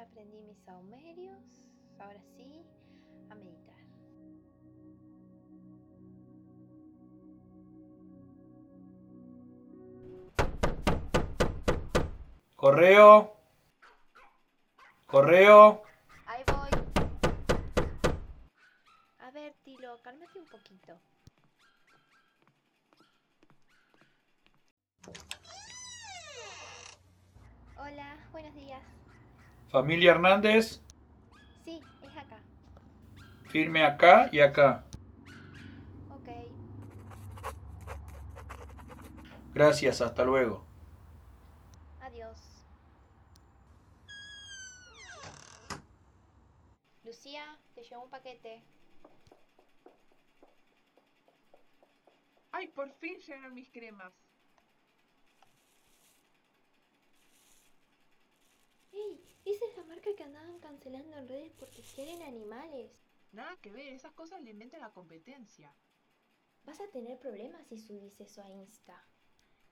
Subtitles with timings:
[0.00, 1.44] aprendí mis saumerios.
[1.98, 2.64] Ahora sí,
[3.30, 3.76] a meditar.
[12.54, 13.36] Correo.
[15.06, 15.82] Correo.
[16.26, 16.70] Ahí voy.
[19.20, 20.98] A ver, Tilo, cálmate un poquito.
[27.76, 28.82] Hola, buenos días.
[29.70, 30.80] Familia Hernández.
[31.64, 32.38] Sí, es acá.
[33.48, 34.84] Firme acá y acá.
[36.10, 36.28] Ok.
[39.52, 40.64] Gracias, hasta luego.
[42.00, 42.38] Adiós.
[47.04, 48.62] Lucía, te llevo un paquete.
[52.52, 54.12] Ay, por fin llegaron mis cremas.
[58.92, 59.28] ¡Ey!
[59.44, 62.90] Esa es la marca que andaban cancelando en redes porque quieren animales.
[63.32, 65.74] Nada que ver, esas cosas le inventan la competencia.
[66.64, 69.02] Vas a tener problemas si subís eso a Insta.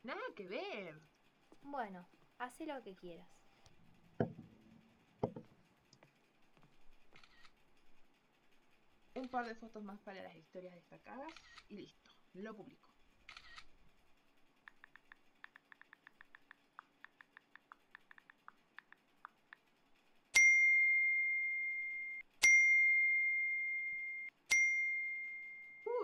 [0.02, 0.98] Nada que ver.
[1.60, 2.08] Bueno,
[2.38, 3.28] haz lo que quieras.
[9.14, 11.32] Un par de fotos más para las historias destacadas
[11.68, 12.95] y listo, lo publico.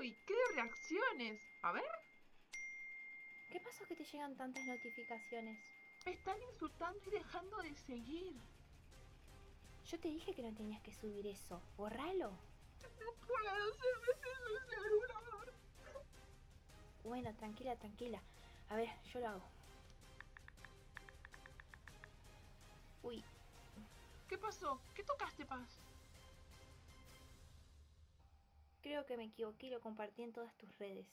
[0.03, 1.49] Uy, qué reacciones.
[1.63, 1.85] A ver,
[3.49, 5.61] ¿Qué pasó que te llegan tantas notificaciones?
[6.05, 8.35] me están insultando y dejando de seguir.
[9.87, 11.63] Yo te dije que no tenías que subir eso.
[11.77, 12.31] Borralo.
[12.31, 15.53] No puedo, se me celular.
[17.05, 18.21] Bueno, tranquila, tranquila.
[18.71, 19.45] A ver, yo lo hago.
[23.05, 23.25] Uy,
[24.29, 24.81] ¿Qué pasó?
[24.97, 25.79] ¿Qué tocaste, Paz?
[29.07, 31.07] Que me equivoqué y lo compartí en todas tus redes.